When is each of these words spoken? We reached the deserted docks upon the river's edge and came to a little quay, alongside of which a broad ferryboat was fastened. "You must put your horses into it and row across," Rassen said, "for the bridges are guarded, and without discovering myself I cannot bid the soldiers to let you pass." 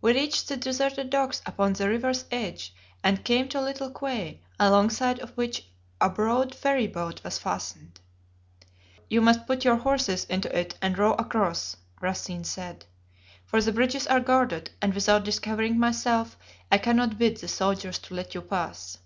We 0.00 0.12
reached 0.14 0.48
the 0.48 0.56
deserted 0.56 1.10
docks 1.10 1.40
upon 1.46 1.74
the 1.74 1.88
river's 1.88 2.24
edge 2.32 2.74
and 3.04 3.22
came 3.24 3.48
to 3.50 3.60
a 3.60 3.62
little 3.62 3.88
quay, 3.88 4.42
alongside 4.58 5.20
of 5.20 5.30
which 5.36 5.68
a 6.00 6.10
broad 6.10 6.52
ferryboat 6.52 7.22
was 7.22 7.38
fastened. 7.38 8.00
"You 9.08 9.20
must 9.20 9.46
put 9.46 9.64
your 9.64 9.76
horses 9.76 10.24
into 10.24 10.50
it 10.58 10.76
and 10.82 10.98
row 10.98 11.12
across," 11.12 11.76
Rassen 12.02 12.44
said, 12.44 12.86
"for 13.44 13.62
the 13.62 13.70
bridges 13.70 14.08
are 14.08 14.18
guarded, 14.18 14.72
and 14.82 14.92
without 14.92 15.22
discovering 15.22 15.78
myself 15.78 16.36
I 16.72 16.78
cannot 16.78 17.16
bid 17.16 17.36
the 17.36 17.46
soldiers 17.46 18.00
to 18.00 18.14
let 18.14 18.34
you 18.34 18.42
pass." 18.42 18.98